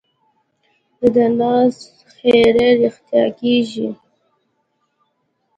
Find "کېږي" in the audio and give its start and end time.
3.39-3.87